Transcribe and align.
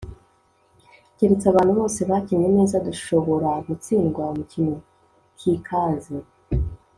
keretse 1.17 1.45
abantu 1.49 1.71
bose 1.79 1.99
bakinnye 2.09 2.47
neza, 2.57 2.75
dushobora 2.87 3.49
gutsindwa 3.65 4.23
umukino 4.33 4.73
kcaze 5.39 6.17